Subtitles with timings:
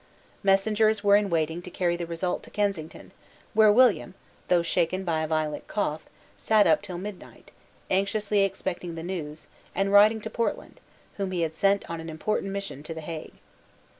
[0.41, 3.11] Messengers were in waiting to carry the result to Kensington,
[3.53, 4.15] where William,
[4.47, 6.01] though shaken by a violent cough,
[6.37, 7.51] sate up till midnight,
[7.91, 9.45] anxiously expecting the news,
[9.75, 10.79] and writing to Portland,
[11.17, 13.33] whom he had sent on an important mission to the Hague.